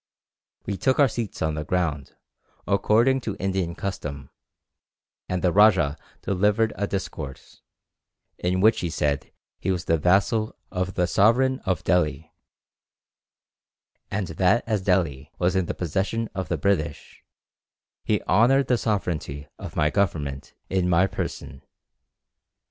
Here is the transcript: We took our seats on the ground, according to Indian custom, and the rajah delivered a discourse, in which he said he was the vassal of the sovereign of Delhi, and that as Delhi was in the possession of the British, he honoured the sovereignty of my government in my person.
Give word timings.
We 0.65 0.77
took 0.77 0.97
our 0.97 1.07
seats 1.07 1.43
on 1.43 1.53
the 1.53 1.63
ground, 1.63 2.15
according 2.65 3.21
to 3.21 3.35
Indian 3.35 3.75
custom, 3.75 4.31
and 5.29 5.43
the 5.43 5.51
rajah 5.51 5.95
delivered 6.23 6.73
a 6.75 6.87
discourse, 6.87 7.61
in 8.39 8.61
which 8.61 8.79
he 8.79 8.89
said 8.89 9.31
he 9.59 9.69
was 9.69 9.85
the 9.85 9.99
vassal 9.99 10.55
of 10.71 10.95
the 10.95 11.05
sovereign 11.05 11.59
of 11.67 11.83
Delhi, 11.83 12.33
and 14.09 14.25
that 14.29 14.63
as 14.65 14.81
Delhi 14.81 15.31
was 15.37 15.55
in 15.55 15.67
the 15.67 15.75
possession 15.75 16.29
of 16.33 16.49
the 16.49 16.57
British, 16.57 17.21
he 18.03 18.23
honoured 18.23 18.69
the 18.69 18.79
sovereignty 18.79 19.47
of 19.59 19.75
my 19.75 19.91
government 19.91 20.55
in 20.67 20.89
my 20.89 21.05
person. 21.05 21.63